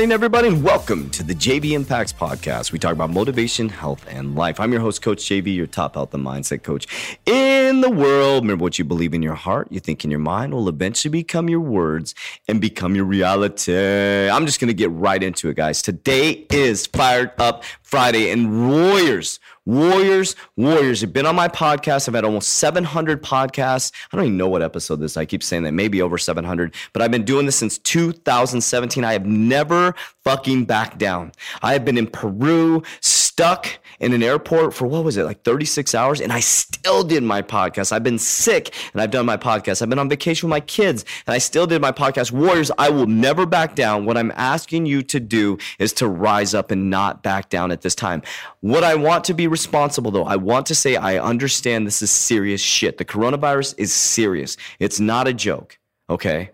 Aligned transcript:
morning, 0.00 0.12
everybody, 0.12 0.48
and 0.48 0.62
welcome 0.62 1.10
to 1.10 1.22
the 1.22 1.34
JV 1.34 1.72
Impacts 1.72 2.10
Podcast. 2.10 2.72
We 2.72 2.78
talk 2.78 2.92
about 2.94 3.10
motivation, 3.10 3.68
health, 3.68 4.02
and 4.08 4.34
life. 4.34 4.58
I'm 4.58 4.72
your 4.72 4.80
host, 4.80 5.02
Coach 5.02 5.18
JV, 5.18 5.54
your 5.54 5.66
top 5.66 5.92
health 5.92 6.14
and 6.14 6.24
mindset 6.24 6.62
coach 6.62 6.86
in 7.26 7.82
the 7.82 7.90
world. 7.90 8.44
Remember 8.44 8.62
what 8.62 8.78
you 8.78 8.84
believe 8.86 9.12
in 9.12 9.20
your 9.20 9.34
heart, 9.34 9.70
you 9.70 9.78
think 9.78 10.02
in 10.02 10.10
your 10.10 10.18
mind 10.18 10.54
will 10.54 10.70
eventually 10.70 11.10
become 11.10 11.50
your 11.50 11.60
words 11.60 12.14
and 12.48 12.62
become 12.62 12.94
your 12.94 13.04
reality. 13.04 14.30
I'm 14.30 14.46
just 14.46 14.58
going 14.58 14.68
to 14.68 14.74
get 14.74 14.90
right 14.90 15.22
into 15.22 15.50
it, 15.50 15.56
guys. 15.56 15.82
Today 15.82 16.46
is 16.50 16.86
Fired 16.86 17.32
Up 17.36 17.62
Friday, 17.82 18.30
and 18.30 18.70
Warriors 18.70 19.38
Warriors, 19.70 20.34
Warriors. 20.56 21.00
You've 21.00 21.12
been 21.12 21.26
on 21.26 21.36
my 21.36 21.46
podcast. 21.46 22.08
I've 22.08 22.16
had 22.16 22.24
almost 22.24 22.54
700 22.54 23.22
podcasts. 23.22 23.92
I 24.12 24.16
don't 24.16 24.26
even 24.26 24.36
know 24.36 24.48
what 24.48 24.62
episode 24.62 24.96
this. 24.96 25.12
Is. 25.12 25.16
I 25.16 25.24
keep 25.24 25.44
saying 25.44 25.62
that 25.62 25.70
maybe 25.70 26.02
over 26.02 26.18
700, 26.18 26.74
but 26.92 27.02
I've 27.02 27.12
been 27.12 27.24
doing 27.24 27.46
this 27.46 27.54
since 27.54 27.78
2017. 27.78 29.04
I 29.04 29.12
have 29.12 29.26
never 29.26 29.94
fucking 30.24 30.64
back 30.64 30.98
down. 30.98 31.32
I 31.62 31.72
have 31.72 31.84
been 31.84 31.98
in 31.98 32.06
Peru, 32.06 32.82
stuck 33.00 33.78
in 34.00 34.12
an 34.12 34.22
airport 34.22 34.74
for 34.74 34.86
what 34.86 35.04
was 35.04 35.16
it, 35.16 35.24
like 35.24 35.42
36 35.44 35.94
hours, 35.94 36.20
and 36.20 36.32
I 36.32 36.40
still 36.40 37.02
did 37.04 37.22
my 37.22 37.42
podcast. 37.42 37.92
I've 37.92 38.02
been 38.02 38.18
sick 38.18 38.74
and 38.92 39.00
I've 39.00 39.10
done 39.10 39.26
my 39.26 39.36
podcast. 39.36 39.82
I've 39.82 39.88
been 39.88 39.98
on 39.98 40.08
vacation 40.08 40.48
with 40.48 40.50
my 40.50 40.60
kids 40.60 41.04
and 41.26 41.34
I 41.34 41.38
still 41.38 41.66
did 41.66 41.80
my 41.80 41.92
podcast. 41.92 42.32
Warriors, 42.32 42.70
I 42.78 42.90
will 42.90 43.06
never 43.06 43.46
back 43.46 43.74
down. 43.74 44.06
What 44.06 44.16
I'm 44.16 44.32
asking 44.36 44.86
you 44.86 45.02
to 45.02 45.20
do 45.20 45.58
is 45.78 45.92
to 45.94 46.08
rise 46.08 46.54
up 46.54 46.70
and 46.70 46.90
not 46.90 47.22
back 47.22 47.50
down 47.50 47.70
at 47.70 47.82
this 47.82 47.94
time. 47.94 48.22
What 48.60 48.84
I 48.84 48.94
want 48.94 49.24
to 49.24 49.34
be 49.34 49.46
responsible 49.46 50.10
though, 50.10 50.24
I 50.24 50.36
want 50.36 50.66
to 50.66 50.74
say 50.74 50.96
I 50.96 51.18
understand 51.18 51.86
this 51.86 52.02
is 52.02 52.10
serious 52.10 52.60
shit. 52.60 52.98
The 52.98 53.04
coronavirus 53.04 53.74
is 53.78 53.92
serious. 53.92 54.56
It's 54.78 55.00
not 55.00 55.28
a 55.28 55.32
joke. 55.32 55.78
Okay. 56.08 56.50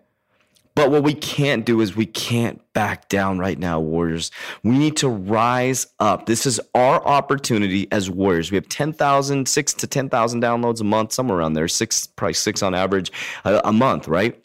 But 0.77 0.91
what 0.91 1.03
we 1.03 1.15
can't 1.15 1.65
do 1.65 1.81
is 1.81 1.97
we 1.97 2.05
can't 2.05 2.61
back 2.75 3.09
down 3.09 3.39
right 3.39 3.59
now, 3.59 3.81
Warriors. 3.81 4.31
We 4.63 4.77
need 4.77 4.99
to 4.99 5.09
rise 5.09 5.87
up. 5.99 6.27
This 6.27 6.45
is 6.45 6.61
our 6.75 7.03
opportunity 7.03 7.89
as 7.91 8.11
Warriors. 8.11 8.53
We 8.53 8.57
have 8.57 8.69
10,000, 8.69 9.49
six 9.49 9.73
to 9.73 9.87
10,000 9.87 10.43
downloads 10.43 10.83
a 10.83 10.85
month, 10.85 11.13
somewhere 11.13 11.39
around 11.39 11.55
there, 11.55 11.67
six, 11.67 12.07
probably 12.07 12.35
six 12.35 12.63
on 12.63 12.75
average 12.75 13.11
a, 13.47 13.63
a 13.65 13.73
month, 13.73 14.07
right? 14.07 14.39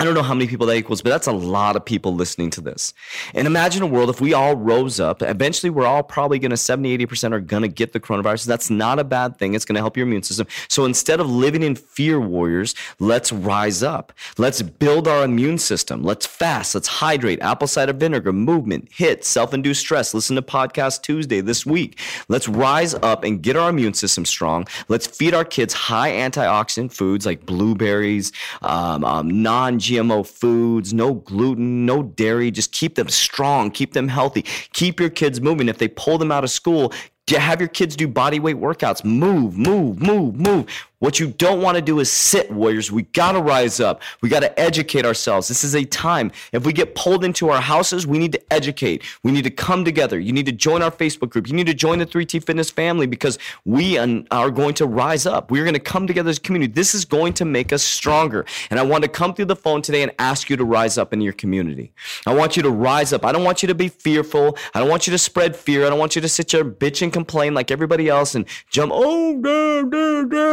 I 0.00 0.04
don't 0.04 0.14
know 0.14 0.22
how 0.24 0.34
many 0.34 0.48
people 0.48 0.66
that 0.66 0.76
equals, 0.76 1.02
but 1.02 1.10
that's 1.10 1.28
a 1.28 1.32
lot 1.32 1.76
of 1.76 1.84
people 1.84 2.16
listening 2.16 2.50
to 2.50 2.60
this. 2.60 2.94
And 3.32 3.46
imagine 3.46 3.80
a 3.80 3.86
world 3.86 4.10
if 4.10 4.20
we 4.20 4.34
all 4.34 4.56
rose 4.56 4.98
up, 4.98 5.22
eventually 5.22 5.70
we're 5.70 5.86
all 5.86 6.02
probably 6.02 6.40
going 6.40 6.50
to 6.50 6.56
70, 6.56 6.98
80% 6.98 7.32
are 7.32 7.38
going 7.38 7.62
to 7.62 7.68
get 7.68 7.92
the 7.92 8.00
coronavirus. 8.00 8.46
That's 8.46 8.70
not 8.70 8.98
a 8.98 9.04
bad 9.04 9.38
thing. 9.38 9.54
It's 9.54 9.64
going 9.64 9.76
to 9.76 9.80
help 9.80 9.96
your 9.96 10.04
immune 10.04 10.24
system. 10.24 10.48
So 10.68 10.84
instead 10.84 11.20
of 11.20 11.30
living 11.30 11.62
in 11.62 11.76
fear, 11.76 12.18
warriors, 12.18 12.74
let's 12.98 13.30
rise 13.30 13.84
up. 13.84 14.12
Let's 14.36 14.62
build 14.62 15.06
our 15.06 15.24
immune 15.24 15.58
system. 15.58 16.02
Let's 16.02 16.26
fast. 16.26 16.74
Let's 16.74 16.88
hydrate. 16.88 17.40
Apple 17.40 17.68
cider 17.68 17.92
vinegar, 17.92 18.32
movement, 18.32 18.90
HIIT, 18.90 19.22
self-induced 19.22 19.80
stress. 19.80 20.12
Listen 20.12 20.34
to 20.34 20.42
podcast 20.42 21.02
Tuesday 21.02 21.40
this 21.40 21.64
week. 21.64 22.00
Let's 22.26 22.48
rise 22.48 22.94
up 22.94 23.22
and 23.22 23.40
get 23.40 23.54
our 23.54 23.70
immune 23.70 23.94
system 23.94 24.24
strong. 24.24 24.66
Let's 24.88 25.06
feed 25.06 25.34
our 25.34 25.44
kids 25.44 25.72
high 25.72 26.10
antioxidant 26.10 26.92
foods 26.92 27.26
like 27.26 27.46
blueberries, 27.46 28.32
um, 28.62 29.04
um, 29.04 29.42
non 29.42 29.78
GMO 29.84 30.26
foods, 30.26 30.92
no 30.94 31.14
gluten, 31.14 31.86
no 31.86 32.02
dairy. 32.02 32.50
Just 32.50 32.72
keep 32.72 32.94
them 32.94 33.08
strong, 33.08 33.70
keep 33.70 33.92
them 33.92 34.08
healthy, 34.08 34.42
keep 34.72 34.98
your 34.98 35.10
kids 35.10 35.40
moving. 35.40 35.68
If 35.68 35.78
they 35.78 35.88
pull 35.88 36.18
them 36.18 36.32
out 36.32 36.44
of 36.44 36.50
school, 36.50 36.92
have 37.28 37.60
your 37.60 37.68
kids 37.68 37.96
do 37.96 38.06
body 38.06 38.38
weight 38.38 38.56
workouts. 38.56 39.04
Move, 39.04 39.56
move, 39.56 40.00
move, 40.00 40.34
move. 40.36 40.66
What 41.04 41.20
you 41.20 41.26
don't 41.26 41.60
want 41.60 41.76
to 41.76 41.82
do 41.82 42.00
is 42.00 42.10
sit, 42.10 42.50
warriors. 42.50 42.90
We 42.90 43.02
got 43.02 43.32
to 43.32 43.42
rise 43.42 43.78
up. 43.78 44.00
We 44.22 44.30
got 44.30 44.40
to 44.40 44.58
educate 44.58 45.04
ourselves. 45.04 45.48
This 45.48 45.62
is 45.62 45.74
a 45.74 45.84
time. 45.84 46.32
If 46.50 46.64
we 46.64 46.72
get 46.72 46.94
pulled 46.94 47.26
into 47.26 47.50
our 47.50 47.60
houses, 47.60 48.06
we 48.06 48.18
need 48.18 48.32
to 48.32 48.40
educate. 48.50 49.02
We 49.22 49.30
need 49.30 49.44
to 49.44 49.50
come 49.50 49.84
together. 49.84 50.18
You 50.18 50.32
need 50.32 50.46
to 50.46 50.52
join 50.52 50.80
our 50.80 50.90
Facebook 50.90 51.28
group. 51.28 51.46
You 51.46 51.52
need 51.52 51.66
to 51.66 51.74
join 51.74 51.98
the 51.98 52.06
3T 52.06 52.42
Fitness 52.46 52.70
family 52.70 53.06
because 53.06 53.38
we 53.66 53.98
are 53.98 54.50
going 54.50 54.72
to 54.76 54.86
rise 54.86 55.26
up. 55.26 55.50
We're 55.50 55.64
going 55.64 55.74
to 55.74 55.78
come 55.78 56.06
together 56.06 56.30
as 56.30 56.38
a 56.38 56.40
community. 56.40 56.72
This 56.72 56.94
is 56.94 57.04
going 57.04 57.34
to 57.34 57.44
make 57.44 57.70
us 57.70 57.82
stronger. 57.82 58.46
And 58.70 58.80
I 58.80 58.82
want 58.82 59.02
to 59.04 59.10
come 59.10 59.34
through 59.34 59.44
the 59.44 59.56
phone 59.56 59.82
today 59.82 60.02
and 60.02 60.12
ask 60.18 60.48
you 60.48 60.56
to 60.56 60.64
rise 60.64 60.96
up 60.96 61.12
in 61.12 61.20
your 61.20 61.34
community. 61.34 61.92
I 62.26 62.32
want 62.32 62.56
you 62.56 62.62
to 62.62 62.70
rise 62.70 63.12
up. 63.12 63.26
I 63.26 63.32
don't 63.32 63.44
want 63.44 63.62
you 63.62 63.66
to 63.66 63.74
be 63.74 63.88
fearful. 63.88 64.56
I 64.72 64.80
don't 64.80 64.88
want 64.88 65.06
you 65.06 65.10
to 65.10 65.18
spread 65.18 65.54
fear. 65.54 65.84
I 65.84 65.90
don't 65.90 65.98
want 65.98 66.16
you 66.16 66.22
to 66.22 66.30
sit 66.30 66.48
there 66.48 66.64
bitch 66.64 67.02
and 67.02 67.12
complain 67.12 67.52
like 67.52 67.70
everybody 67.70 68.08
else 68.08 68.34
and 68.34 68.46
jump. 68.70 68.90
Oh, 68.94 69.34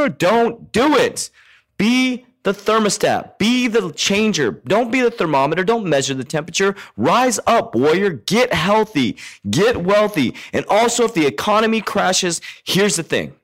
don't 0.09 0.71
do 0.71 0.95
it. 0.95 1.29
Be 1.77 2.25
the 2.43 2.53
thermostat. 2.53 3.37
Be 3.37 3.67
the 3.67 3.91
changer. 3.91 4.51
Don't 4.65 4.91
be 4.91 5.01
the 5.01 5.11
thermometer. 5.11 5.63
Don't 5.63 5.85
measure 5.85 6.13
the 6.13 6.23
temperature. 6.23 6.75
Rise 6.97 7.39
up, 7.45 7.75
warrior. 7.75 8.09
Get 8.09 8.53
healthy. 8.53 9.17
Get 9.49 9.77
wealthy. 9.77 10.35
And 10.53 10.65
also, 10.69 11.05
if 11.05 11.13
the 11.13 11.25
economy 11.25 11.81
crashes, 11.81 12.41
here's 12.63 12.95
the 12.95 13.03
thing. 13.03 13.35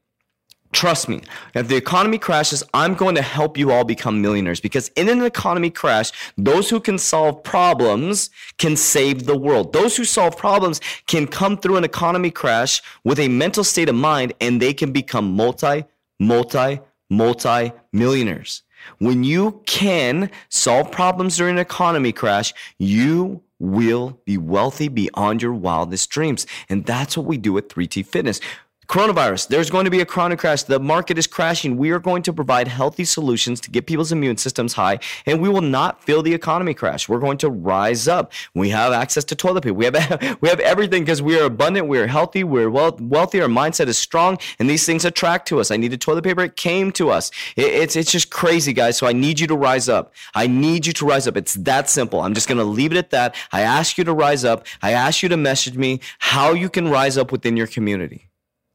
Trust 0.74 1.08
me, 1.08 1.22
if 1.56 1.70
the 1.70 1.78
economy 1.78 2.18
crashes, 2.18 2.62
I'm 2.74 2.94
going 2.94 3.16
to 3.16 3.22
help 3.22 3.58
you 3.58 3.72
all 3.72 3.86
become 3.86 4.22
millionaires 4.22 4.60
because 4.60 4.90
in 4.90 5.08
an 5.08 5.24
economy 5.24 5.70
crash, 5.70 6.12
those 6.38 6.70
who 6.70 6.82
can 6.82 6.98
solve 6.98 7.42
problems 7.42 8.30
can 8.58 8.76
save 8.76 9.26
the 9.26 9.38
world. 9.38 9.72
Those 9.72 9.96
who 9.96 10.04
solve 10.04 10.38
problems 10.38 10.82
can 11.08 11.26
come 11.26 11.58
through 11.58 11.78
an 11.78 11.86
economy 11.86 12.32
crash 12.32 12.82
with 13.06 13.18
a 13.18 13.30
mental 13.30 13.64
state 13.64 13.88
of 13.88 13.96
mind 13.96 14.34
and 14.42 14.62
they 14.62 14.74
can 14.74 14.92
become 14.92 15.32
multi, 15.32 15.86
multi, 16.20 16.80
multi 17.10 17.72
millionaires. 17.92 18.64
When 19.00 19.24
you 19.24 19.64
can 19.66 20.30
solve 20.50 20.92
problems 20.92 21.38
during 21.38 21.56
an 21.56 21.60
economy 21.60 22.12
crash, 22.12 22.54
you 22.78 23.44
will 23.60 24.22
be 24.26 24.38
wealthy 24.38 24.88
beyond 24.88 25.42
your 25.42 25.54
wildest 25.54 26.10
dreams. 26.10 26.46
And 26.70 26.86
that's 26.86 27.18
what 27.18 27.26
we 27.26 27.38
do 27.38 27.58
at 27.58 27.70
3T 27.70 28.06
Fitness. 28.06 28.40
Coronavirus, 28.88 29.50
there's 29.50 29.70
going 29.70 29.84
to 29.84 29.92
be 29.92 30.00
a 30.00 30.06
chronic 30.06 30.40
crash. 30.40 30.64
The 30.64 30.80
market 30.80 31.18
is 31.18 31.28
crashing. 31.28 31.76
We 31.76 31.92
are 31.92 32.00
going 32.00 32.22
to 32.24 32.32
provide 32.32 32.70
healthy 32.70 33.04
solutions 33.04 33.60
to 33.62 33.70
get 33.70 33.86
people's 33.86 34.14
immune 34.14 34.38
systems 34.38 34.72
high, 34.72 35.00
and 35.26 35.42
we 35.42 35.50
will 35.50 35.60
not 35.60 36.02
feel 36.02 36.24
the 36.24 36.34
economy 36.34 36.74
crash. 36.74 37.10
We're 37.10 37.20
going 37.20 37.38
to 37.40 37.50
rise 37.50 38.08
up. 38.08 38.32
We 38.54 38.70
have 38.70 38.94
access 38.94 39.26
to 39.26 39.36
toilet 39.36 39.66
paper. 39.66 39.74
We 39.74 39.86
have 39.86 40.38
we 40.42 40.48
have 40.48 40.62
everything 40.62 41.04
because 41.04 41.22
we 41.22 41.38
are 41.38 41.44
abundant, 41.44 41.88
we 41.90 42.00
are 42.00 42.08
healthy, 42.08 42.46
we're 42.46 42.70
well, 42.70 42.98
wealthy, 43.02 43.42
our 43.42 43.50
mindset 43.50 43.88
is 43.88 43.98
strong, 43.98 44.38
and 44.58 44.70
these 44.70 44.86
things 44.86 45.04
attract 45.04 45.50
to 45.50 45.60
us. 45.60 45.70
I 45.70 45.76
needed 45.76 46.00
toilet 46.00 46.24
paper, 46.24 46.44
it 46.44 46.56
came 46.56 46.94
to 46.94 47.10
us. 47.10 47.30
It, 47.58 47.66
it's 47.66 47.98
it's 47.98 48.12
just 48.12 48.30
crazy, 48.30 48.72
guys. 48.72 48.96
So 48.98 49.06
I 49.06 49.12
need 49.12 49.42
you 49.42 49.48
to 49.48 49.56
rise 49.58 49.90
up. 49.90 50.14
I 50.34 50.48
need 50.48 50.86
you 50.88 50.94
to 50.94 51.06
rise 51.06 51.28
up. 51.28 51.36
It's 51.36 51.56
that 51.56 51.90
simple. 51.90 52.22
I'm 52.22 52.34
just 52.34 52.48
gonna 52.48 52.64
leave 52.64 52.94
it 52.94 52.98
at 52.98 53.10
that. 53.10 53.36
I 53.52 53.64
ask 53.64 53.98
you 53.98 54.06
to 54.06 54.14
rise 54.14 54.46
up. 54.46 54.66
I 54.82 54.92
ask 54.92 55.24
you 55.24 55.28
to 55.28 55.36
message 55.36 55.76
me 55.76 56.00
how 56.20 56.54
you 56.54 56.70
can 56.70 56.88
rise 56.88 57.18
up 57.18 57.34
within 57.34 57.58
your 57.58 57.68
community. 57.68 58.27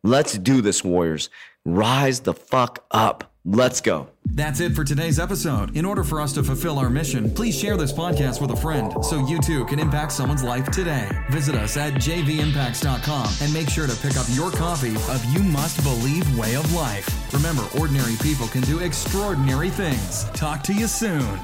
Let's 0.04 0.36
do 0.36 0.60
this, 0.60 0.82
Warriors. 0.82 1.30
Rise 1.64 2.20
the 2.20 2.34
fuck 2.34 2.84
up. 2.90 3.32
Let's 3.44 3.80
go. 3.80 4.08
That's 4.26 4.60
it 4.60 4.74
for 4.74 4.84
today's 4.84 5.18
episode. 5.18 5.76
In 5.76 5.84
order 5.84 6.04
for 6.04 6.20
us 6.20 6.32
to 6.34 6.42
fulfill 6.42 6.78
our 6.78 6.88
mission, 6.90 7.28
please 7.30 7.58
share 7.58 7.76
this 7.76 7.92
podcast 7.92 8.40
with 8.40 8.52
a 8.52 8.56
friend 8.56 8.92
so 9.04 9.26
you 9.26 9.40
too 9.40 9.64
can 9.66 9.80
impact 9.80 10.12
someone's 10.12 10.44
life 10.44 10.70
today. 10.70 11.08
Visit 11.30 11.56
us 11.56 11.76
at 11.76 11.94
jvimpacts.com 11.94 13.34
and 13.40 13.52
make 13.52 13.68
sure 13.68 13.86
to 13.86 13.96
pick 13.96 14.16
up 14.16 14.26
your 14.30 14.50
copy 14.52 14.94
of 14.94 15.24
You 15.32 15.42
Must 15.42 15.82
Believe 15.82 16.38
Way 16.38 16.54
of 16.54 16.72
Life. 16.72 17.32
Remember, 17.32 17.64
ordinary 17.78 18.14
people 18.22 18.46
can 18.46 18.62
do 18.62 18.78
extraordinary 18.80 19.70
things. 19.70 20.24
Talk 20.30 20.62
to 20.64 20.72
you 20.72 20.86
soon. 20.86 21.38